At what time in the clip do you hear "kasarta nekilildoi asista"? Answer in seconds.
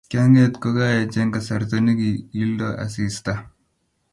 1.35-3.33